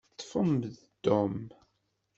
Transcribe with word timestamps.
Ṭṭfem-d 0.13 0.63
Tom. 1.05 1.37